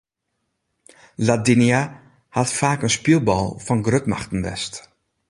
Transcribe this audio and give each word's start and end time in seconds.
Ladinia 1.27 1.81
hat 2.35 2.51
faak 2.59 2.81
in 2.87 2.95
spylbal 2.97 3.45
fan 3.65 3.85
grutmachten 3.87 4.41
west. 4.47 4.73